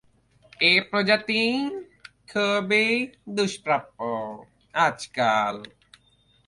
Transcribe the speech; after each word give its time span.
এ 0.61 0.73
প্রজাতি 0.89 1.41
খুবই 2.29 2.87
দুষ্প্রাপ্য 3.29 3.99
আজকাল। 4.73 5.55